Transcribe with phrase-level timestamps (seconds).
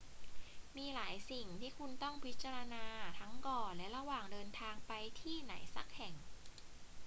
[0.77, 2.85] มีหลายสิ่งที่คุณต้องพิจารณา
[3.19, 6.13] ทั้งก่อนและระหว่างเดินทางไปที่ไหนสักแห่ง